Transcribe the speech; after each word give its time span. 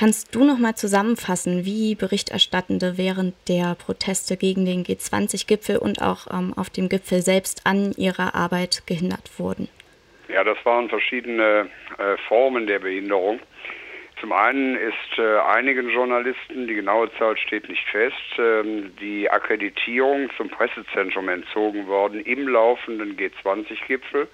Kannst 0.00 0.34
du 0.34 0.44
noch 0.44 0.56
mal 0.56 0.74
zusammenfassen, 0.76 1.66
wie 1.66 1.94
Berichterstattende 1.94 2.96
während 2.96 3.34
der 3.50 3.74
Proteste 3.74 4.38
gegen 4.38 4.64
den 4.64 4.82
G20-Gipfel 4.82 5.76
und 5.76 6.00
auch 6.00 6.26
ähm, 6.32 6.54
auf 6.56 6.70
dem 6.70 6.88
Gipfel 6.88 7.20
selbst 7.20 7.66
an 7.66 7.92
ihrer 7.98 8.34
Arbeit 8.34 8.84
gehindert 8.86 9.38
wurden? 9.38 9.68
Ja, 10.28 10.42
das 10.42 10.56
waren 10.64 10.88
verschiedene 10.88 11.68
äh, 11.98 12.16
Formen 12.28 12.66
der 12.66 12.78
Behinderung. 12.78 13.40
Zum 14.22 14.32
einen 14.32 14.74
ist 14.76 15.18
äh, 15.18 15.36
einigen 15.40 15.90
Journalisten, 15.90 16.66
die 16.66 16.76
genaue 16.76 17.12
Zahl 17.18 17.36
steht 17.36 17.68
nicht 17.68 17.86
fest, 17.90 18.16
ähm, 18.38 18.96
die 19.02 19.28
Akkreditierung 19.28 20.30
zum 20.38 20.48
Pressezentrum 20.48 21.28
entzogen 21.28 21.86
worden 21.88 22.20
im 22.20 22.48
laufenden 22.48 23.18
G20-Gipfel. 23.18 24.28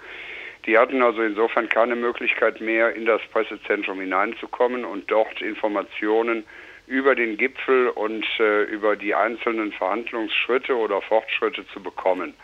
Die 0.66 0.76
hatten 0.76 1.02
also 1.02 1.22
insofern 1.22 1.68
keine 1.68 1.94
Möglichkeit 1.94 2.60
mehr, 2.60 2.94
in 2.94 3.06
das 3.06 3.22
Pressezentrum 3.32 4.00
hineinzukommen 4.00 4.84
und 4.84 5.10
dort 5.10 5.40
Informationen 5.40 6.44
über 6.86 7.14
den 7.14 7.36
Gipfel 7.36 7.88
und 7.88 8.24
äh, 8.38 8.64
über 8.64 8.96
die 8.96 9.14
einzelnen 9.14 9.72
Verhandlungsschritte 9.72 10.76
oder 10.76 11.02
Fortschritte 11.02 11.66
zu 11.68 11.82
bekommen. 11.82 12.34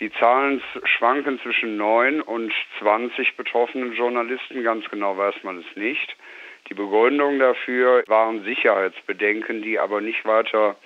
Die 0.00 0.12
Zahlen 0.12 0.62
schwanken 0.84 1.40
zwischen 1.40 1.76
9 1.76 2.20
und 2.20 2.52
20 2.78 3.36
betroffenen 3.36 3.94
Journalisten, 3.94 4.62
ganz 4.62 4.88
genau 4.90 5.16
weiß 5.16 5.42
man 5.42 5.58
es 5.58 5.76
nicht. 5.76 6.16
Die 6.68 6.74
Begründung 6.74 7.38
dafür 7.38 8.04
waren 8.06 8.44
Sicherheitsbedenken, 8.44 9.62
die 9.62 9.78
aber 9.78 10.00
nicht 10.00 10.24
weiter 10.24 10.76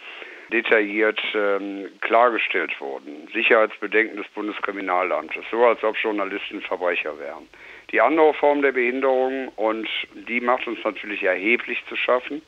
detailliert 0.52 1.20
ähm, 1.34 1.88
klargestellt 2.00 2.78
wurden. 2.80 3.28
Sicherheitsbedenken 3.32 4.16
des 4.16 4.28
Bundeskriminalamtes, 4.28 5.44
so 5.50 5.64
als 5.64 5.82
ob 5.82 5.96
Journalisten 5.96 6.60
Verbrecher 6.60 7.18
wären. 7.18 7.48
Die 7.90 8.00
andere 8.00 8.34
Form 8.34 8.62
der 8.62 8.72
Behinderung, 8.72 9.48
und 9.56 9.88
die 10.28 10.40
macht 10.40 10.66
uns 10.66 10.78
natürlich 10.84 11.22
erheblich 11.22 11.82
zu 11.88 11.96
schaffen, 11.96 12.42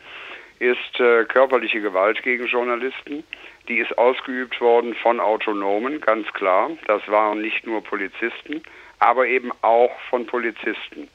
ist 0.59 1.01
äh, 1.01 1.25
körperliche 1.25 1.81
Gewalt 1.81 2.23
gegen 2.23 2.47
Journalisten. 2.47 3.25
Die 3.69 3.79
ist 3.79 3.97
ausgeübt 3.99 4.61
worden 4.61 4.95
von 4.95 5.21
Autonomen, 5.21 6.01
ganz 6.01 6.31
klar. 6.33 6.71
Das 6.87 7.07
waren 7.09 7.41
nicht 7.41 7.67
nur 7.67 7.83
Polizisten, 7.83 8.63
aber 8.99 9.27
eben 9.27 9.51
auch 9.63 9.93
von 10.11 10.27
Polizisten. 10.27 11.09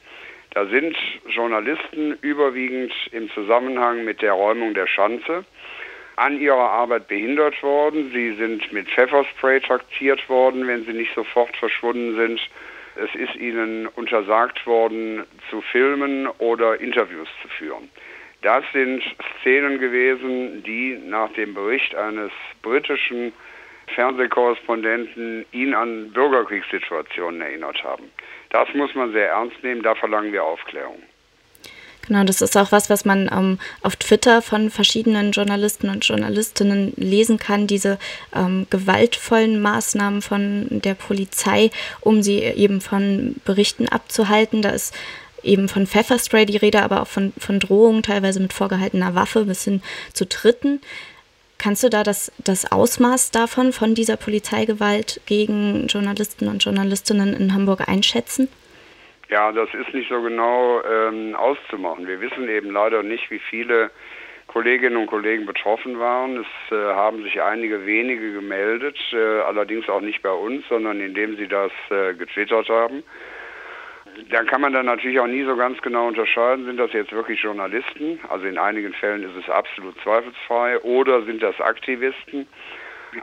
Da 0.52 0.66
sind 0.66 0.96
Journalisten 1.28 2.18
überwiegend 2.22 2.92
im 3.12 3.30
Zusammenhang 3.30 4.04
mit 4.04 4.20
der 4.20 4.32
Räumung 4.32 4.74
der 4.74 4.88
Schanze 4.88 5.44
an 6.20 6.38
ihrer 6.38 6.70
Arbeit 6.70 7.08
behindert 7.08 7.62
worden. 7.62 8.10
Sie 8.12 8.34
sind 8.34 8.70
mit 8.72 8.88
Pfefferspray 8.90 9.60
traktiert 9.60 10.28
worden, 10.28 10.66
wenn 10.66 10.84
sie 10.84 10.92
nicht 10.92 11.14
sofort 11.14 11.56
verschwunden 11.56 12.14
sind. 12.14 12.40
Es 12.96 13.14
ist 13.14 13.36
ihnen 13.36 13.86
untersagt 13.86 14.66
worden, 14.66 15.24
zu 15.48 15.62
filmen 15.62 16.26
oder 16.38 16.78
Interviews 16.78 17.28
zu 17.40 17.48
führen. 17.48 17.88
Das 18.42 18.62
sind 18.72 19.02
Szenen 19.40 19.78
gewesen, 19.78 20.62
die 20.62 20.98
nach 21.06 21.32
dem 21.32 21.54
Bericht 21.54 21.94
eines 21.94 22.32
britischen 22.60 23.32
Fernsehkorrespondenten 23.94 25.46
ihn 25.52 25.72
an 25.72 26.12
Bürgerkriegssituationen 26.12 27.40
erinnert 27.40 27.82
haben. 27.82 28.10
Das 28.50 28.68
muss 28.74 28.94
man 28.94 29.12
sehr 29.12 29.28
ernst 29.28 29.62
nehmen, 29.62 29.82
da 29.82 29.94
verlangen 29.94 30.32
wir 30.32 30.44
Aufklärung. 30.44 31.02
Genau, 32.06 32.24
das 32.24 32.40
ist 32.40 32.56
auch 32.56 32.72
was, 32.72 32.90
was 32.90 33.04
man 33.04 33.30
ähm, 33.32 33.58
auf 33.82 33.96
Twitter 33.96 34.42
von 34.42 34.70
verschiedenen 34.70 35.32
Journalisten 35.32 35.88
und 35.88 36.04
Journalistinnen 36.04 36.92
lesen 36.96 37.38
kann, 37.38 37.66
diese 37.66 37.98
ähm, 38.34 38.66
gewaltvollen 38.70 39.60
Maßnahmen 39.60 40.22
von 40.22 40.66
der 40.70 40.94
Polizei, 40.94 41.70
um 42.00 42.22
sie 42.22 42.38
eben 42.38 42.80
von 42.80 43.36
Berichten 43.44 43.86
abzuhalten. 43.88 44.62
Da 44.62 44.70
ist 44.70 44.94
eben 45.42 45.68
von 45.68 45.86
Pfefferspray 45.86 46.46
die 46.46 46.56
Rede, 46.56 46.82
aber 46.82 47.02
auch 47.02 47.06
von, 47.06 47.32
von 47.38 47.60
Drohungen, 47.60 48.02
teilweise 48.02 48.40
mit 48.40 48.52
vorgehaltener 48.52 49.14
Waffe 49.14 49.44
bis 49.44 49.64
hin 49.64 49.82
zu 50.12 50.28
Tritten. 50.28 50.80
Kannst 51.58 51.82
du 51.82 51.90
da 51.90 52.02
das, 52.02 52.32
das 52.38 52.72
Ausmaß 52.72 53.32
davon, 53.32 53.72
von 53.72 53.94
dieser 53.94 54.16
Polizeigewalt 54.16 55.20
gegen 55.26 55.86
Journalisten 55.88 56.48
und 56.48 56.64
Journalistinnen 56.64 57.34
in 57.34 57.52
Hamburg 57.52 57.86
einschätzen? 57.86 58.48
Ja, 59.30 59.52
das 59.52 59.72
ist 59.74 59.94
nicht 59.94 60.08
so 60.08 60.20
genau 60.20 60.82
ähm, 60.82 61.34
auszumachen. 61.36 62.06
Wir 62.06 62.20
wissen 62.20 62.48
eben 62.48 62.70
leider 62.70 63.02
nicht, 63.02 63.30
wie 63.30 63.38
viele 63.38 63.90
Kolleginnen 64.48 64.96
und 64.96 65.06
Kollegen 65.06 65.46
betroffen 65.46 66.00
waren. 66.00 66.38
Es 66.38 66.72
äh, 66.72 66.94
haben 66.94 67.22
sich 67.22 67.40
einige 67.40 67.86
wenige 67.86 68.32
gemeldet, 68.32 68.98
äh, 69.12 69.40
allerdings 69.42 69.88
auch 69.88 70.00
nicht 70.00 70.22
bei 70.22 70.32
uns, 70.32 70.66
sondern 70.68 71.00
indem 71.00 71.36
sie 71.36 71.46
das 71.46 71.70
äh, 71.90 72.14
getwittert 72.14 72.68
haben 72.68 73.04
da 74.28 74.42
kann 74.44 74.60
man 74.60 74.72
dann 74.72 74.86
natürlich 74.86 75.20
auch 75.20 75.26
nie 75.26 75.44
so 75.44 75.56
ganz 75.56 75.80
genau 75.82 76.08
unterscheiden, 76.08 76.64
sind 76.66 76.78
das 76.78 76.92
jetzt 76.92 77.12
wirklich 77.12 77.40
Journalisten, 77.42 78.20
also 78.28 78.46
in 78.46 78.58
einigen 78.58 78.92
Fällen 78.92 79.22
ist 79.22 79.36
es 79.36 79.48
absolut 79.48 79.98
zweifelsfrei, 80.02 80.78
oder 80.80 81.22
sind 81.22 81.42
das 81.42 81.58
Aktivisten. 81.60 82.46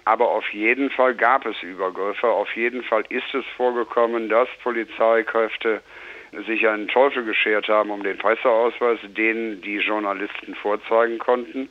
Aber 0.05 0.29
auf 0.29 0.47
jeden 0.53 0.89
Fall 0.89 1.15
gab 1.15 1.45
es 1.45 1.61
Übergriffe, 1.63 2.27
auf 2.27 2.53
jeden 2.55 2.83
Fall 2.83 3.03
ist 3.09 3.33
es 3.33 3.45
vorgekommen, 3.55 4.29
dass 4.29 4.49
Polizeikräfte 4.61 5.81
sich 6.45 6.67
einen 6.67 6.87
Teufel 6.87 7.23
geschert 7.23 7.69
haben 7.69 7.89
um 7.89 8.03
den 8.03 8.17
Presseausweis, 8.17 8.99
den 9.03 9.61
die 9.61 9.77
Journalisten 9.77 10.55
vorzeigen 10.55 11.19
konnten 11.19 11.69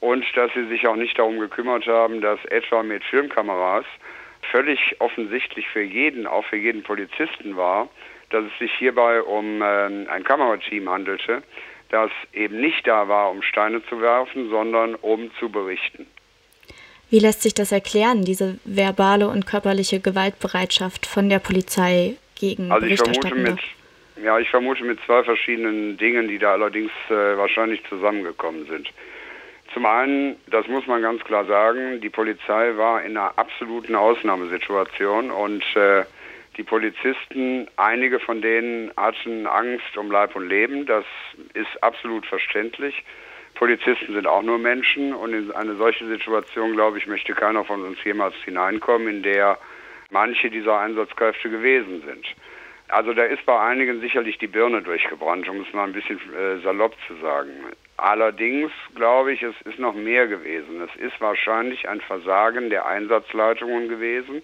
und 0.00 0.24
dass 0.36 0.52
sie 0.54 0.66
sich 0.66 0.86
auch 0.88 0.96
nicht 0.96 1.18
darum 1.18 1.38
gekümmert 1.38 1.86
haben, 1.86 2.20
dass 2.20 2.44
etwa 2.46 2.82
mit 2.82 3.04
Filmkameras 3.04 3.84
völlig 4.50 4.96
offensichtlich 5.00 5.68
für 5.68 5.82
jeden, 5.82 6.26
auch 6.26 6.44
für 6.44 6.56
jeden 6.56 6.82
Polizisten 6.82 7.56
war, 7.56 7.88
dass 8.30 8.44
es 8.44 8.58
sich 8.58 8.72
hierbei 8.74 9.22
um 9.22 9.62
äh, 9.62 9.64
ein 10.08 10.24
Kamerateam 10.24 10.88
handelte, 10.88 11.42
das 11.90 12.10
eben 12.32 12.60
nicht 12.60 12.86
da 12.86 13.06
war, 13.06 13.30
um 13.30 13.42
Steine 13.42 13.84
zu 13.86 14.00
werfen, 14.00 14.50
sondern 14.50 14.96
um 14.96 15.30
zu 15.38 15.50
berichten. 15.50 16.06
Wie 17.12 17.18
lässt 17.18 17.42
sich 17.42 17.52
das 17.52 17.72
erklären, 17.72 18.24
diese 18.24 18.58
verbale 18.64 19.28
und 19.28 19.44
körperliche 19.44 20.00
Gewaltbereitschaft 20.00 21.04
von 21.04 21.28
der 21.28 21.40
Polizei 21.40 22.14
gegen 22.40 22.72
also 22.72 22.86
ich 22.86 22.98
vermute 22.98 23.34
mit, 23.34 23.58
Ja, 24.24 24.38
ich 24.38 24.48
vermute 24.48 24.82
mit 24.82 24.98
zwei 25.04 25.22
verschiedenen 25.22 25.98
Dingen, 25.98 26.26
die 26.26 26.38
da 26.38 26.52
allerdings 26.52 26.90
äh, 27.10 27.36
wahrscheinlich 27.36 27.82
zusammengekommen 27.86 28.64
sind. 28.64 28.88
Zum 29.74 29.84
einen, 29.84 30.36
das 30.46 30.66
muss 30.68 30.86
man 30.86 31.02
ganz 31.02 31.22
klar 31.24 31.44
sagen, 31.44 32.00
die 32.00 32.08
Polizei 32.08 32.78
war 32.78 33.02
in 33.02 33.18
einer 33.18 33.38
absoluten 33.38 33.94
Ausnahmesituation 33.94 35.30
und 35.30 35.62
äh, 35.76 36.04
die 36.56 36.62
Polizisten, 36.62 37.68
einige 37.76 38.20
von 38.20 38.40
denen 38.40 38.90
hatten 38.96 39.46
Angst 39.46 39.98
um 39.98 40.10
Leib 40.10 40.34
und 40.34 40.48
Leben. 40.48 40.86
Das 40.86 41.04
ist 41.52 41.82
absolut 41.82 42.24
verständlich. 42.24 43.04
Polizisten 43.62 44.12
sind 44.12 44.26
auch 44.26 44.42
nur 44.42 44.58
Menschen 44.58 45.14
und 45.14 45.32
in 45.32 45.52
eine 45.52 45.76
solche 45.76 46.04
Situation, 46.08 46.72
glaube 46.72 46.98
ich, 46.98 47.06
möchte 47.06 47.32
keiner 47.32 47.62
von 47.62 47.80
uns 47.84 48.02
jemals 48.02 48.34
hineinkommen, 48.44 49.06
in 49.06 49.22
der 49.22 49.56
manche 50.10 50.50
dieser 50.50 50.80
Einsatzkräfte 50.80 51.48
gewesen 51.48 52.02
sind. 52.04 52.26
Also 52.88 53.14
da 53.14 53.22
ist 53.22 53.46
bei 53.46 53.56
einigen 53.60 54.00
sicherlich 54.00 54.36
die 54.38 54.48
Birne 54.48 54.82
durchgebrannt, 54.82 55.48
um 55.48 55.60
es 55.60 55.72
mal 55.72 55.84
ein 55.84 55.92
bisschen 55.92 56.18
äh, 56.34 56.58
salopp 56.64 56.96
zu 57.06 57.14
sagen. 57.22 57.52
Allerdings 57.98 58.72
glaube 58.96 59.32
ich, 59.32 59.44
es 59.44 59.54
ist 59.64 59.78
noch 59.78 59.94
mehr 59.94 60.26
gewesen. 60.26 60.80
Es 60.80 61.00
ist 61.00 61.20
wahrscheinlich 61.20 61.88
ein 61.88 62.00
Versagen 62.00 62.68
der 62.68 62.86
Einsatzleitungen 62.86 63.88
gewesen 63.88 64.42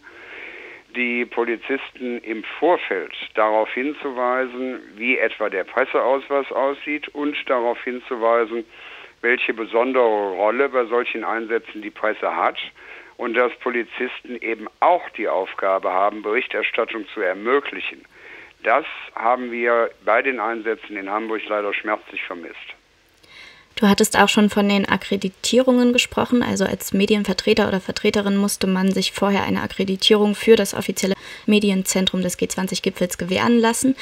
die 0.96 1.26
Polizisten 1.26 2.18
im 2.22 2.42
Vorfeld 2.58 3.12
darauf 3.34 3.70
hinzuweisen, 3.74 4.80
wie 4.96 5.18
etwa 5.18 5.50
der 5.50 5.64
Presseausweis 5.64 6.50
aussieht 6.50 7.08
und 7.08 7.36
darauf 7.46 7.82
hinzuweisen, 7.84 8.64
welche 9.20 9.54
besondere 9.54 10.32
Rolle 10.32 10.68
bei 10.68 10.84
solchen 10.86 11.24
Einsätzen 11.24 11.82
die 11.82 11.90
Presse 11.90 12.34
hat 12.34 12.58
und 13.16 13.34
dass 13.34 13.52
Polizisten 13.56 14.36
eben 14.40 14.68
auch 14.80 15.08
die 15.10 15.28
Aufgabe 15.28 15.92
haben, 15.92 16.22
Berichterstattung 16.22 17.06
zu 17.08 17.20
ermöglichen. 17.20 18.04
Das 18.62 18.86
haben 19.14 19.50
wir 19.50 19.90
bei 20.04 20.22
den 20.22 20.40
Einsätzen 20.40 20.96
in 20.96 21.10
Hamburg 21.10 21.42
leider 21.48 21.72
schmerzlich 21.74 22.22
vermisst. 22.22 22.78
Du 23.78 23.87
hattest 23.87 24.19
auch 24.19 24.28
schon 24.28 24.51
von 24.51 24.69
den 24.69 24.89
Akkreditierungen 24.89 25.92
gesprochen. 25.92 26.42
Also 26.42 26.65
als 26.65 26.92
Medienvertreter 26.92 27.69
oder 27.69 27.80
Vertreterin 27.80 28.36
musste 28.36 28.66
man 28.66 28.92
sich 28.92 29.13
vorher 29.13 29.45
eine 29.45 29.63
Akkreditierung 29.63 30.34
für 30.34 30.57
das 30.57 30.75
offizielle 30.75 31.15
Medienzentrum 31.47 32.21
des 32.21 32.41
G20-Gipfels 32.41 33.19
gewähren 33.19 33.57
lassen. 33.57 33.95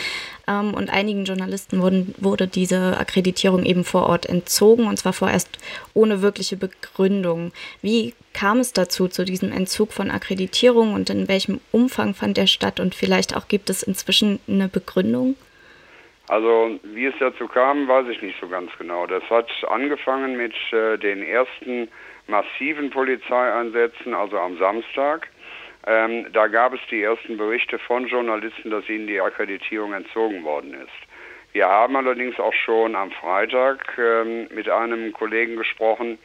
Ähm, 0.49 0.73
und 0.73 0.89
einigen 0.89 1.27
Journalisten 1.27 1.83
wurden, 1.83 2.15
wurde 2.17 2.49
diese 2.49 2.97
Akkreditierung 2.97 3.67
eben 3.67 3.85
vor 3.85 4.07
Ort 4.07 4.25
entzogen, 4.25 4.87
und 4.87 4.99
zwar 4.99 5.13
vorerst 5.13 5.51
ohne 5.93 6.23
wirkliche 6.23 6.57
Begründung. 6.57 7.53
Wie 7.83 8.15
kam 8.33 8.61
es 8.61 8.73
dazu, 8.73 9.09
zu 9.09 9.27
diesem 9.27 9.53
Entzug 9.53 9.93
von 9.93 10.11
Akkreditierung 10.11 10.95
und 10.95 11.11
in 11.11 11.29
welchem 11.29 11.61
Umfang 11.71 12.15
fand 12.15 12.39
der 12.39 12.47
statt? 12.47 12.81
Und 12.81 12.95
vielleicht 12.95 13.37
auch 13.37 13.47
gibt 13.47 13.69
es 13.69 13.83
inzwischen 13.83 14.41
eine 14.49 14.69
Begründung? 14.69 15.35
Also 16.29 16.79
wie 16.83 17.07
es 17.07 17.15
dazu 17.21 17.47
kam, 17.47 17.87
weiß 17.87 18.09
ich 18.09 18.21
nicht 18.21 18.41
so 18.41 18.49
ganz 18.49 18.71
genau. 18.79 19.07
Das 19.07 19.23
hat 19.31 19.49
angefangen 19.69 20.37
mit 20.37 20.55
äh, 20.73 20.99
den 20.99 21.23
ersten 21.23 21.89
massiven 22.27 22.91
Polizeieinsätzen, 22.91 24.13
also 24.15 24.39
am 24.39 24.59
Samstag. 24.59 25.29
Ähm, 25.87 26.27
da 26.33 26.49
gab 26.49 26.75
es 26.75 26.81
die 26.91 27.03
ersten 27.03 27.37
Berichte 27.37 27.79
von 27.79 28.09
Journalisten, 28.09 28.71
dass 28.71 28.89
ihnen 28.89 29.07
die 29.07 29.21
Akkreditierung 29.21 29.93
entzogen 29.93 30.43
worden 30.43 30.75
ist. 30.75 31.07
Wir 31.53 31.69
haben 31.69 31.95
allerdings 31.95 32.39
auch 32.41 32.53
schon 32.53 32.97
am 32.97 33.13
Freitag 33.13 33.97
ähm, 33.97 34.49
mit 34.53 34.69
einem 34.69 35.13
Kollegen 35.13 35.57
gesprochen, 35.57 36.19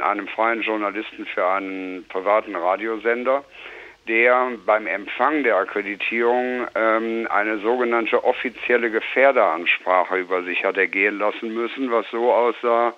einem 0.00 0.26
freien 0.28 0.62
Journalisten 0.62 1.26
für 1.26 1.46
einen 1.46 2.06
privaten 2.08 2.56
Radiosender, 2.56 3.44
der 4.08 4.52
beim 4.66 4.86
Empfang 4.86 5.44
der 5.44 5.56
Akkreditierung 5.56 6.66
ähm, 6.74 7.28
eine 7.30 7.58
sogenannte 7.58 8.24
offizielle 8.24 8.90
Gefährderansprache 8.90 10.18
über 10.18 10.42
sich 10.42 10.64
hat 10.64 10.76
ergehen 10.76 11.18
lassen 11.18 11.54
müssen, 11.54 11.90
was 11.90 12.06
so 12.10 12.32
aussah, 12.32 12.94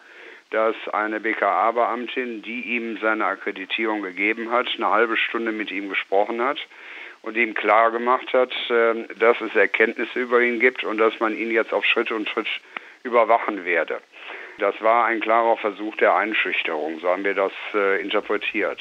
dass 0.51 0.77
eine 0.93 1.21
BKA-Beamtin, 1.21 2.43
die 2.43 2.62
ihm 2.77 2.99
seine 2.99 3.27
Akkreditierung 3.27 4.03
gegeben 4.03 4.51
hat, 4.51 4.69
eine 4.77 4.91
halbe 4.91 5.17
Stunde 5.17 5.53
mit 5.53 5.71
ihm 5.71 5.89
gesprochen 5.89 6.41
hat 6.41 6.59
und 7.23 7.37
ihm 7.37 7.55
klar 7.55 7.91
gemacht 7.91 8.33
hat, 8.33 8.53
äh, 8.71 9.05
dass 9.19 9.41
es 9.41 9.55
Erkenntnisse 9.55 10.21
über 10.21 10.41
ihn 10.41 10.59
gibt 10.59 10.85
und 10.85 10.99
dass 10.99 11.19
man 11.21 11.37
ihn 11.37 11.50
jetzt 11.50 11.73
auf 11.73 11.85
Schritt 11.85 12.11
und 12.12 12.29
Schritt 12.29 12.49
überwachen 13.03 13.65
werde. 13.65 14.00
Das 14.59 14.81
war 14.81 15.07
ein 15.07 15.21
klarer 15.21 15.57
Versuch 15.57 15.97
der 15.97 16.15
Einschüchterung, 16.15 17.00
so 17.00 17.09
haben 17.09 17.25
wir 17.25 17.35
das 17.35 17.53
äh, 17.75 18.00
interpretiert. 18.00 18.81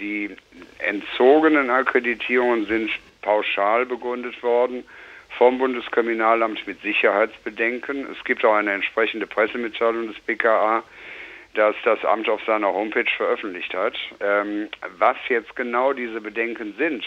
Die 0.00 0.34
entzogenen 0.78 1.68
Akkreditierungen 1.70 2.66
sind 2.66 2.90
pauschal 3.22 3.84
begründet 3.84 4.42
worden 4.42 4.84
vom 5.36 5.58
Bundeskriminalamt 5.58 6.66
mit 6.66 6.80
Sicherheitsbedenken. 6.82 8.06
Es 8.10 8.24
gibt 8.24 8.44
auch 8.44 8.54
eine 8.54 8.72
entsprechende 8.72 9.26
Pressemitteilung 9.26 10.08
des 10.08 10.18
BKA, 10.20 10.82
dass 11.54 11.76
das 11.84 12.04
Amt 12.04 12.28
auf 12.28 12.42
seiner 12.46 12.72
Homepage 12.72 13.10
veröffentlicht 13.16 13.74
hat. 13.74 13.94
Ähm, 14.20 14.68
was 14.98 15.16
jetzt 15.28 15.54
genau 15.54 15.92
diese 15.92 16.20
Bedenken 16.20 16.74
sind, 16.78 17.04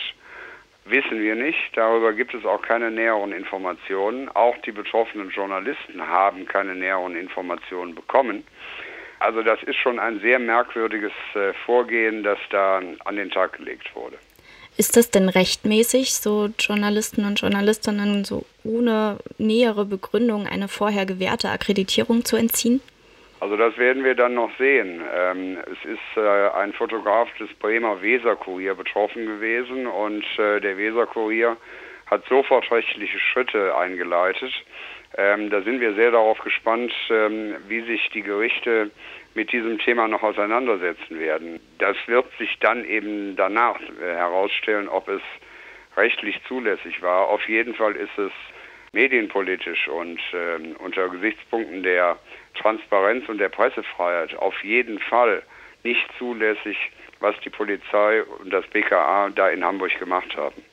wissen 0.85 1.21
wir 1.21 1.35
nicht. 1.35 1.75
Darüber 1.75 2.13
gibt 2.13 2.33
es 2.33 2.45
auch 2.45 2.61
keine 2.61 2.91
näheren 2.91 3.31
Informationen. 3.31 4.29
Auch 4.29 4.57
die 4.59 4.71
betroffenen 4.71 5.29
Journalisten 5.29 6.05
haben 6.05 6.45
keine 6.45 6.75
näheren 6.75 7.15
Informationen 7.15 7.95
bekommen. 7.95 8.43
Also 9.23 9.41
das 9.41 9.63
ist 9.63 9.77
schon 9.77 9.99
ein 9.99 10.19
sehr 10.19 10.37
merkwürdiges 10.37 11.13
äh, 11.33 11.53
Vorgehen, 11.65 12.23
das 12.23 12.37
da 12.49 12.81
an 13.05 13.15
den 13.15 13.29
Tag 13.31 13.53
gelegt 13.53 13.95
wurde. 13.95 14.17
Ist 14.75 14.97
das 14.97 15.11
denn 15.11 15.29
rechtmäßig, 15.29 16.13
so 16.13 16.49
Journalisten 16.59 17.23
und 17.23 17.39
Journalistinnen 17.39 18.25
so 18.25 18.43
ohne 18.65 19.19
nähere 19.37 19.85
Begründung 19.85 20.45
eine 20.45 20.67
vorher 20.67 21.05
gewährte 21.05 21.49
Akkreditierung 21.49 22.25
zu 22.25 22.35
entziehen? 22.35 22.81
Also 23.39 23.55
das 23.55 23.77
werden 23.77 24.03
wir 24.03 24.15
dann 24.15 24.33
noch 24.33 24.51
sehen. 24.57 25.01
Ähm, 25.15 25.57
es 25.71 25.89
ist 25.89 26.17
äh, 26.17 26.49
ein 26.57 26.73
Fotograf 26.73 27.29
des 27.39 27.47
Bremer 27.59 28.01
Weserkurier 28.01 28.75
betroffen 28.75 29.25
gewesen 29.25 29.87
und 29.87 30.25
äh, 30.37 30.59
der 30.59 30.77
Weserkurier 30.77 31.55
hat 32.07 32.25
sofort 32.27 32.69
rechtliche 32.71 33.19
Schritte 33.19 33.73
eingeleitet. 33.77 34.51
Ähm, 35.15 35.49
da 35.49 35.61
sind 35.61 35.79
wir 35.79 35.93
sehr 35.93 36.11
darauf 36.11 36.39
gespannt, 36.39 36.93
ähm, 37.09 37.55
wie 37.67 37.81
sich 37.81 38.09
die 38.13 38.23
Gerichte 38.23 38.89
mit 39.35 39.51
diesem 39.51 39.77
Thema 39.79 40.07
noch 40.07 40.23
auseinandersetzen 40.23 41.19
werden. 41.19 41.59
Das 41.77 41.95
wird 42.07 42.25
sich 42.37 42.57
dann 42.59 42.83
eben 42.85 43.35
danach 43.35 43.79
äh, 43.79 44.15
herausstellen, 44.15 44.87
ob 44.87 45.07
es 45.07 45.21
rechtlich 45.95 46.39
zulässig 46.47 47.01
war. 47.01 47.27
Auf 47.27 47.47
jeden 47.47 47.75
Fall 47.75 47.95
ist 47.95 48.17
es 48.17 48.31
medienpolitisch 48.91 49.87
und 49.87 50.19
äh, 50.33 50.73
unter 50.79 51.09
Gesichtspunkten 51.09 51.83
der 51.83 52.17
Transparenz 52.55 53.27
und 53.27 53.39
der 53.39 53.49
Pressefreiheit 53.49 54.35
auf 54.35 54.63
jeden 54.63 54.99
Fall 54.99 55.43
nicht 55.83 56.07
zulässig, 56.17 56.77
was 57.19 57.35
die 57.41 57.49
Polizei 57.49 58.23
und 58.23 58.51
das 58.51 58.65
BKA 58.67 59.29
da 59.29 59.49
in 59.49 59.63
Hamburg 59.63 59.97
gemacht 59.99 60.35
haben. 60.35 60.63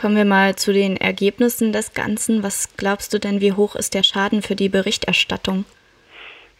Kommen 0.00 0.14
wir 0.14 0.24
mal 0.24 0.54
zu 0.54 0.72
den 0.72 0.96
Ergebnissen 0.96 1.72
des 1.72 1.92
Ganzen. 1.92 2.44
Was 2.44 2.76
glaubst 2.76 3.12
du 3.12 3.18
denn, 3.18 3.40
wie 3.40 3.54
hoch 3.54 3.74
ist 3.74 3.94
der 3.94 4.04
Schaden 4.04 4.42
für 4.42 4.54
die 4.54 4.68
Berichterstattung? 4.68 5.64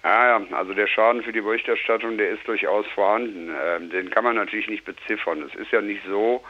Ja, 0.02 0.42
also 0.50 0.74
der 0.74 0.88
Schaden 0.88 1.22
für 1.22 1.30
die 1.30 1.40
Berichterstattung, 1.40 2.18
der 2.18 2.30
ist 2.30 2.48
durchaus 2.48 2.84
vorhanden. 2.88 3.54
Ähm, 3.64 3.90
den 3.90 4.10
kann 4.10 4.24
man 4.24 4.34
natürlich 4.34 4.66
nicht 4.68 4.84
beziffern. 4.84 5.42
Es 5.42 5.54
ist 5.54 5.70
ja 5.70 5.80
nicht 5.80 6.00
so, 6.08 6.42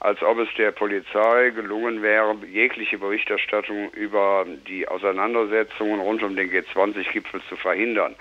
als 0.00 0.22
ob 0.22 0.38
es 0.38 0.48
der 0.58 0.72
Polizei 0.72 1.52
gelungen 1.54 2.02
wäre, 2.02 2.36
jegliche 2.52 2.98
Berichterstattung 2.98 3.90
über 3.92 4.44
die 4.68 4.86
Auseinandersetzungen 4.86 6.00
rund 6.00 6.22
um 6.22 6.36
den 6.36 6.50
G20-Gipfel 6.50 7.40
zu 7.48 7.56
verhindern. 7.56 8.14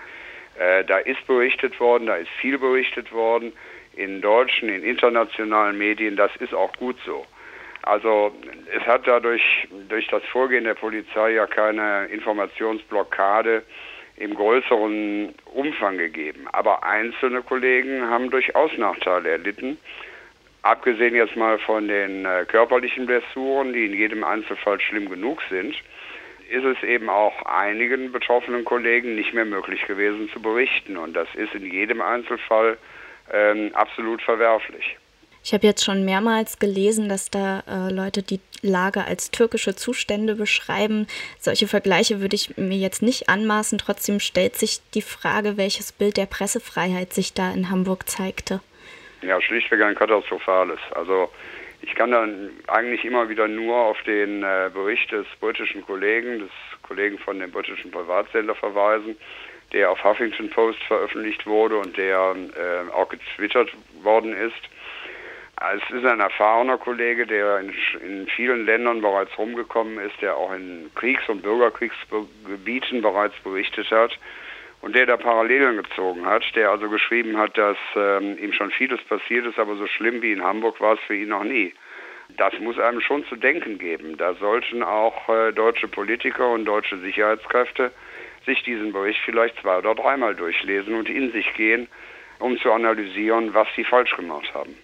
Äh, 0.58 0.86
da 0.86 1.00
ist 1.00 1.28
berichtet 1.28 1.78
worden, 1.82 2.06
da 2.06 2.16
ist 2.16 2.32
viel 2.40 2.58
berichtet 2.60 3.12
worden, 3.12 3.52
in 3.98 4.22
deutschen, 4.22 4.70
in 4.70 4.84
internationalen 4.84 5.78
Medien, 5.78 6.16
das 6.16 6.34
ist 6.38 6.54
auch 6.54 6.72
gut 6.78 6.96
so. 7.06 7.26
Also 7.86 8.34
es 8.76 8.86
hat 8.86 9.08
dadurch 9.08 9.68
durch 9.90 10.08
das 10.08 10.24
Vorgehen 10.26 10.64
der 10.64 10.74
Polizei 10.74 11.32
ja 11.32 11.46
keine 11.48 12.06
Informationsblockade 12.06 13.64
im 14.18 14.34
größeren 14.34 15.34
Umfang 15.54 15.98
gegeben. 15.98 16.48
Aber 16.52 16.84
einzelne 16.84 17.42
Kollegen 17.42 18.10
haben 18.10 18.30
durchaus 18.32 18.72
Nachteile 18.78 19.30
erlitten 19.30 19.78
abgesehen 20.66 21.14
jetzt 21.14 21.36
mal 21.36 21.60
von 21.60 21.88
den 21.88 22.26
äh, 22.26 22.44
körperlichen 22.48 23.06
Blessuren, 23.06 23.72
die 23.74 23.86
in 23.86 23.94
jedem 23.94 24.24
Einzelfall 24.24 24.82
schlimm 24.82 25.10
genug 25.10 25.42
sind, 25.50 25.76
ist 26.50 26.66
es 26.66 26.82
eben 26.84 27.08
auch 27.08 27.44
einigen 27.44 28.12
betroffenen 28.12 28.66
Kollegen 28.66 29.16
nicht 29.16 29.34
mehr 29.34 29.46
möglich 29.46 29.86
gewesen 29.86 30.28
zu 30.34 30.42
berichten. 30.42 30.98
Und 30.98 31.14
das 31.14 31.28
ist 31.36 31.54
in 31.54 31.72
jedem 31.72 32.02
Einzelfall 32.02 32.78
ähm, 33.32 33.72
absolut 33.74 34.24
verwerflich. 34.24 34.98
Ich 35.46 35.54
habe 35.54 35.68
jetzt 35.68 35.86
schon 35.86 36.04
mehrmals 36.06 36.58
gelesen, 36.58 37.08
dass 37.08 37.30
da 37.30 37.60
äh, 37.70 37.94
Leute 37.94 38.24
die 38.24 38.40
Lage 38.64 39.06
als 39.06 39.30
türkische 39.30 39.76
Zustände 39.76 40.34
beschreiben. 40.34 41.06
Solche 41.38 41.68
Vergleiche 41.68 42.20
würde 42.20 42.36
ich 42.36 42.58
mir 42.58 42.80
jetzt 42.80 43.04
nicht 43.04 43.30
anmaßen. 43.30 43.78
Trotzdem 43.78 44.20
stellt 44.20 44.56
sich 44.56 44.80
die 44.96 45.04
Frage, 45.04 45.56
welches 45.56 45.92
Bild 45.92 46.18
der 46.18 46.26
Pressefreiheit 46.26 47.14
sich 47.14 47.36
da 47.36 47.54
in 47.54 47.70
Hamburg 47.70 48.10
zeigte. 48.10 48.60
Ja, 49.22 49.40
schlichtweg 49.40 49.84
ein 49.84 49.94
katastrophales. 49.94 50.80
Also 50.96 51.30
ich 51.84 51.94
kann 51.94 52.10
dann 52.10 52.50
eigentlich 52.66 53.06
immer 53.06 53.30
wieder 53.30 53.48
nur 53.48 53.76
auf 53.76 54.02
den 54.02 54.42
äh, 54.42 54.72
Bericht 54.74 55.12
des 55.12 55.28
britischen 55.40 55.86
Kollegen, 55.86 56.40
des 56.40 56.50
Kollegen 56.82 57.20
von 57.20 57.40
dem 57.40 57.52
britischen 57.52 57.92
Privatsender 57.92 58.56
verweisen, 58.56 59.16
der 59.74 59.92
auf 59.92 60.04
Huffington 60.04 60.50
Post 60.50 60.82
veröffentlicht 60.88 61.46
wurde 61.46 61.78
und 61.78 61.96
der 61.98 62.36
äh, 62.36 62.92
auch 62.92 63.10
getwittert 63.10 63.70
worden 64.02 64.36
ist. 64.36 64.75
Es 65.62 65.90
ist 65.90 66.06
ein 66.06 66.20
erfahrener 66.20 66.78
Kollege, 66.78 67.26
der 67.26 67.60
in, 67.60 67.74
in, 68.02 68.28
vielen 68.28 68.66
Ländern 68.66 69.02
bereits 69.02 69.38
rumgekommen 69.38 70.00
ist, 70.00 70.22
der 70.22 70.36
auch 70.36 70.54
in 70.54 70.92
Kriegs- 70.96 71.30
und 71.30 71.44
Bürgerkriegsgebieten 71.44 73.02
bereits 73.02 73.36
berichtet 73.42 73.90
hat 73.90 74.12
und 74.82 74.96
der 74.96 75.06
da 75.06 75.16
Parallelen 75.16 75.82
gezogen 75.82 76.26
hat, 76.26 76.44
der 76.56 76.72
also 76.72 76.90
geschrieben 76.90 77.38
hat, 77.38 77.58
dass 77.58 77.78
ähm, 77.96 78.38
ihm 78.38 78.52
schon 78.52 78.70
vieles 78.72 79.02
passiert 79.06 79.46
ist, 79.46 79.58
aber 79.58 79.78
so 79.78 79.88
schlimm 79.88 80.22
wie 80.22 80.34
in 80.34 80.44
Hamburg 80.44 80.82
war 80.82 80.96
es 80.96 81.00
für 81.08 81.16
ihn 81.16 81.30
noch 81.30 81.46
nie. 81.46 81.74
Das 82.38 82.54
muss 82.60 82.78
einem 82.78 83.00
schon 83.00 83.26
zu 83.26 83.38
denken 83.38 83.78
geben. 83.78 84.18
Da 84.18 84.34
sollten 84.34 84.84
auch 84.84 85.30
äh, 85.30 85.54
deutsche 85.54 85.88
Politiker 85.88 86.50
und 86.52 86.66
deutsche 86.66 86.98
Sicherheitskräfte 86.98 87.92
sich 88.46 88.62
diesen 88.64 88.92
Bericht 88.92 89.22
vielleicht 89.24 89.58
zwei 89.62 89.78
oder 89.78 89.96
dreimal 89.96 90.36
durchlesen 90.36 90.96
und 90.96 91.10
in 91.10 91.32
sich 91.32 91.54
gehen, 91.54 91.88
um 92.40 92.58
zu 92.60 92.72
analysieren, 92.72 93.54
was 93.54 93.68
sie 93.76 93.86
falsch 93.86 94.16
gemacht 94.18 94.54
haben. 94.54 94.76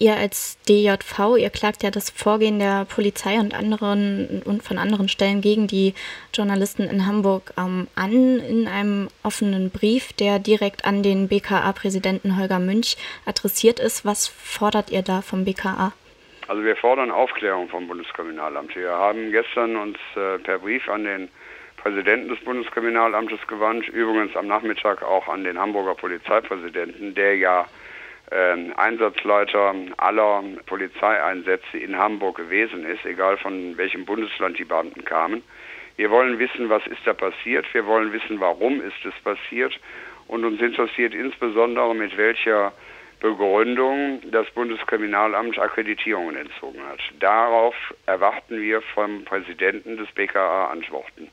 Ihr 0.00 0.16
als 0.16 0.58
DJV, 0.68 1.38
ihr 1.38 1.50
klagt 1.50 1.82
ja 1.82 1.90
das 1.90 2.08
Vorgehen 2.08 2.60
der 2.60 2.84
Polizei 2.84 3.40
und 3.40 3.52
anderen 3.52 4.42
und 4.44 4.62
von 4.62 4.78
anderen 4.78 5.08
Stellen 5.08 5.40
gegen 5.40 5.66
die 5.66 5.92
Journalisten 6.32 6.84
in 6.84 7.04
Hamburg 7.04 7.52
ähm, 7.58 7.88
an 7.96 8.38
in 8.38 8.68
einem 8.68 9.08
offenen 9.24 9.70
Brief, 9.70 10.12
der 10.12 10.38
direkt 10.38 10.84
an 10.84 11.02
den 11.02 11.26
BKA-Präsidenten 11.26 12.38
Holger 12.38 12.60
Münch 12.60 12.96
adressiert 13.26 13.80
ist. 13.80 14.04
Was 14.04 14.28
fordert 14.28 14.90
ihr 14.90 15.02
da 15.02 15.20
vom 15.20 15.44
BKA? 15.44 15.92
Also 16.46 16.62
wir 16.62 16.76
fordern 16.76 17.10
Aufklärung 17.10 17.68
vom 17.68 17.88
Bundeskriminalamt. 17.88 18.76
Wir 18.76 18.92
haben 18.92 19.32
gestern 19.32 19.74
uns 19.74 19.98
äh, 20.14 20.38
per 20.38 20.60
Brief 20.60 20.88
an 20.88 21.02
den 21.02 21.28
Präsidenten 21.76 22.28
des 22.28 22.38
Bundeskriminalamtes 22.44 23.44
gewandt, 23.48 23.88
übrigens 23.88 24.36
am 24.36 24.46
Nachmittag 24.46 25.02
auch 25.02 25.26
an 25.26 25.42
den 25.42 25.58
Hamburger 25.58 25.96
Polizeipräsidenten, 25.96 27.16
der 27.16 27.36
ja 27.36 27.66
äh, 28.30 28.72
Einsatzleiter 28.76 29.74
aller 29.96 30.42
Polizeieinsätze 30.66 31.78
in 31.78 31.96
Hamburg 31.96 32.36
gewesen 32.36 32.84
ist, 32.84 33.04
egal 33.04 33.36
von 33.38 33.76
welchem 33.76 34.04
Bundesland 34.04 34.58
die 34.58 34.64
Beamten 34.64 35.04
kamen. 35.04 35.42
Wir 35.96 36.10
wollen 36.10 36.38
wissen, 36.38 36.68
was 36.68 36.86
ist 36.86 37.00
da 37.04 37.12
passiert. 37.12 37.66
Wir 37.72 37.84
wollen 37.86 38.12
wissen, 38.12 38.38
warum 38.38 38.80
ist 38.80 39.04
es 39.04 39.14
passiert. 39.24 39.78
Und 40.28 40.44
uns 40.44 40.60
interessiert 40.60 41.14
insbesondere, 41.14 41.94
mit 41.94 42.16
welcher 42.16 42.72
Begründung 43.20 44.20
das 44.30 44.48
Bundeskriminalamt 44.50 45.58
Akkreditierungen 45.58 46.36
entzogen 46.36 46.80
hat. 46.86 47.00
Darauf 47.18 47.74
erwarten 48.06 48.60
wir 48.60 48.80
vom 48.94 49.24
Präsidenten 49.24 49.96
des 49.96 50.08
BKA 50.12 50.66
Antworten. 50.66 51.28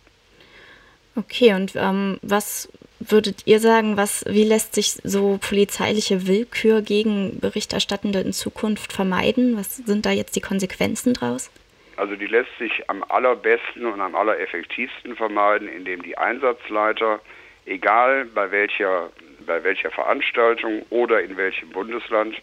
Okay, 1.16 1.54
und 1.54 1.76
ähm, 1.76 2.18
was 2.24 2.72
würdet 3.12 3.44
ihr 3.46 3.60
sagen, 3.60 3.98
was, 3.98 4.24
wie 4.28 4.44
lässt 4.44 4.76
sich 4.76 4.92
so 5.04 5.38
polizeiliche 5.42 6.28
Willkür 6.28 6.82
gegen 6.82 7.40
Berichterstattende 7.40 8.20
in 8.20 8.34
Zukunft 8.34 8.94
vermeiden? 8.94 9.58
Was 9.58 9.78
sind 9.78 10.06
da 10.06 10.12
jetzt 10.12 10.36
die 10.36 10.42
Konsequenzen 10.42 11.14
draus? 11.14 11.52
Also 11.98 12.16
die 12.16 12.28
lässt 12.28 12.58
sich 12.60 12.90
am 12.90 13.04
allerbesten 13.08 13.86
und 13.86 14.02
am 14.02 14.16
allereffektivsten 14.16 15.16
vermeiden, 15.16 15.68
indem 15.68 16.02
die 16.04 16.18
Einsatzleiter, 16.18 17.22
egal 17.66 18.26
bei 18.26 18.52
welcher, 18.52 19.12
bei 19.46 19.64
welcher 19.64 19.92
Veranstaltung 19.92 20.86
oder 20.90 21.22
in 21.22 21.38
welchem 21.38 21.70
Bundesland, 21.70 22.36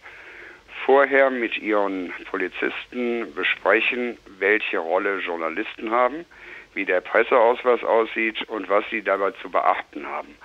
vorher 0.85 1.29
mit 1.29 1.57
ihren 1.57 2.11
Polizisten 2.29 3.33
besprechen, 3.35 4.17
welche 4.39 4.79
Rolle 4.79 5.19
Journalisten 5.19 5.91
haben, 5.91 6.25
wie 6.73 6.85
der 6.85 7.01
Presseausweis 7.01 7.83
aussieht 7.83 8.41
und 8.49 8.69
was 8.69 8.83
sie 8.89 9.03
dabei 9.03 9.31
zu 9.41 9.49
beachten 9.49 10.07
haben. 10.07 10.35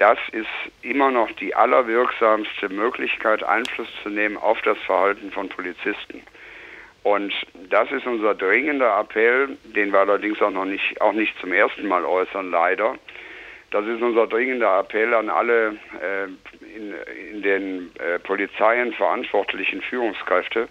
Das 0.00 0.18
ist 0.32 0.48
immer 0.80 1.10
noch 1.10 1.30
die 1.32 1.54
allerwirksamste 1.54 2.70
Möglichkeit, 2.70 3.44
Einfluss 3.44 3.86
zu 4.02 4.08
nehmen 4.08 4.38
auf 4.38 4.58
das 4.62 4.78
Verhalten 4.78 5.30
von 5.30 5.50
Polizisten. 5.50 6.22
Und 7.02 7.34
das 7.68 7.92
ist 7.92 8.06
unser 8.06 8.34
dringender 8.34 8.98
Appell, 8.98 9.58
den 9.76 9.92
wir 9.92 9.98
allerdings 9.98 10.40
auch 10.40 10.52
noch 10.52 10.64
nicht, 10.64 10.98
auch 11.02 11.12
nicht 11.12 11.38
zum 11.38 11.52
ersten 11.52 11.86
Mal 11.86 12.06
äußern, 12.06 12.50
leider. 12.50 12.94
Das 13.72 13.84
ist 13.84 14.00
unser 14.00 14.26
dringender 14.26 14.78
Appell 14.78 15.12
an 15.12 15.28
alle 15.28 15.76
äh, 16.00 16.24
in, 16.74 16.94
in, 17.32 17.42
den 17.42 17.90
äh, 17.96 18.18
Polizeien 18.20 18.94
verantwortlichen 18.94 19.82
Führungskräfte, 19.82 20.68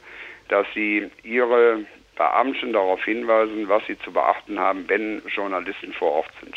dass 0.47 0.65
sie 0.73 1.07
ihre 1.21 1.85
Beamten 2.15 2.73
darauf 2.73 3.03
hinweisen, 3.03 3.69
was 3.69 3.85
sie 3.85 3.99
zu 3.99 4.11
beachten 4.11 4.59
haben, 4.59 4.89
wenn 4.89 5.21
Journalisten 5.27 5.93
vor 5.93 6.13
Ort 6.13 6.31
sind. 6.43 6.55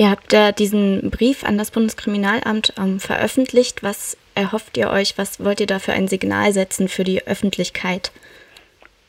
Ihr 0.00 0.08
habt 0.08 0.32
ja 0.32 0.50
diesen 0.50 1.10
Brief 1.10 1.44
an 1.44 1.58
das 1.58 1.70
Bundeskriminalamt 1.70 2.72
ähm, 2.78 3.00
veröffentlicht. 3.00 3.82
Was 3.82 4.16
erhofft 4.34 4.78
ihr 4.78 4.88
euch? 4.88 5.18
Was 5.18 5.44
wollt 5.44 5.60
ihr 5.60 5.66
da 5.66 5.78
für 5.78 5.92
ein 5.92 6.08
Signal 6.08 6.52
setzen 6.52 6.88
für 6.88 7.04
die 7.04 7.26
Öffentlichkeit? 7.26 8.10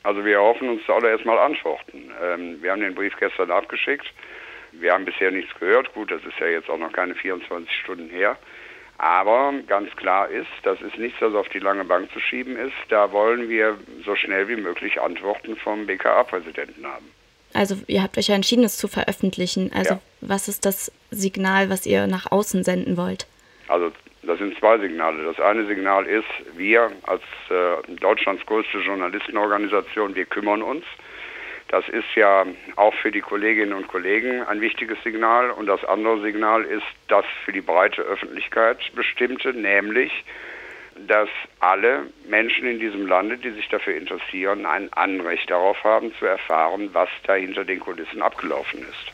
Also 0.03 0.25
wir 0.25 0.33
erhoffen 0.33 0.67
uns 0.67 0.81
alle 0.89 1.12
erstmal 1.12 1.38
Antworten. 1.38 2.12
Ähm, 2.21 2.62
wir 2.62 2.74
haben 2.74 2.81
den 2.81 2.93
Brief 2.93 3.15
gestern 3.17 3.51
abgeschickt. 3.51 4.05
Wir 4.74 4.91
haben 4.91 5.05
bisher 5.05 5.31
nichts 5.31 5.57
gehört. 5.57 5.93
Gut, 5.93 6.12
das 6.12 6.25
ist 6.25 6.38
ja 6.41 6.48
jetzt 6.48 6.69
auch 6.69 6.77
noch 6.77 6.91
keine 6.91 7.15
24 7.15 7.74
Stunden 7.74 8.10
her. 8.10 8.38
Aber 8.98 9.53
ganz 9.67 9.95
klar 9.95 10.27
ist, 10.27 10.51
das 10.63 10.81
ist 10.81 10.98
nichts, 10.98 11.19
das 11.21 11.33
auf 11.36 11.48
die 11.48 11.60
lange 11.60 11.86
Bank 11.86 12.12
zu 12.12 12.19
schieben 12.19 12.57
ist. 12.57 12.75
Da 12.89 13.13
wollen 13.13 13.48
wir 13.48 13.77
so 14.03 14.17
schnell 14.17 14.50
wie 14.50 14.57
möglich 14.57 15.00
Antworten 15.00 15.55
vom 15.55 15.86
BKA-Präsidenten 15.86 16.86
haben. 16.86 17.21
Also 17.53 17.77
ihr 17.88 18.03
habt 18.03 18.17
euch 18.17 18.27
ja 18.27 18.36
entschieden, 18.36 18.63
es 18.63 18.77
zu 18.77 18.88
veröffentlichen. 18.88 19.72
Also 19.74 19.96
ja. 19.96 20.01
was 20.22 20.48
ist 20.48 20.65
das 20.65 20.91
Signal, 21.10 21.70
was 21.70 21.86
ihr 21.86 22.08
nach 22.08 22.31
außen 22.31 22.63
senden 22.63 22.98
wollt? 22.98 23.27
Also 23.67 23.91
das 24.24 24.38
sind 24.38 24.58
zwei 24.60 24.77
Signale. 24.77 25.24
Das 25.24 25.39
eine 25.39 25.65
Signal 25.65 26.05
ist, 26.05 26.27
wir 26.55 26.91
als 27.03 27.24
äh, 27.50 27.96
Deutschlands 28.00 28.46
größte 28.46 28.79
Journalistenorganisation, 28.79 30.15
wir 30.15 30.25
kümmern 30.25 30.62
uns. 30.62 30.86
Das 31.70 31.88
ist 31.88 32.15
ja 32.15 32.46
auch 32.75 32.93
für 32.96 33.12
die 33.12 33.22
Kolleginnen 33.22 33.74
und 33.74 33.88
Kollegen 33.88 34.43
ein 34.43 34.60
wichtiges 34.60 35.01
Signal. 35.03 35.51
Und 35.51 35.67
das 35.67 35.84
andere 35.86 36.22
Signal 36.22 36.63
ist 36.65 36.84
das 37.08 37.25
für 37.46 37.53
die 37.53 37.62
breite 37.62 38.01
Öffentlichkeit 38.01 38.77
bestimmte, 38.93 39.53
nämlich, 39.53 40.12
dass 41.07 41.29
alle 41.60 42.07
Menschen 42.27 42.67
in 42.67 42.79
diesem 42.79 43.07
Lande, 43.07 43.38
die 43.38 43.51
sich 43.51 43.67
dafür 43.69 43.95
interessieren, 43.95 44.65
ein 44.65 44.91
Anrecht 44.93 45.50
darauf 45.50 45.83
haben 45.83 46.13
zu 46.15 46.25
erfahren, 46.25 46.89
was 46.93 47.10
da 47.24 47.36
hinter 47.36 47.65
den 47.65 47.79
Kulissen 47.79 48.21
abgelaufen 48.21 48.81
ist. 48.81 49.13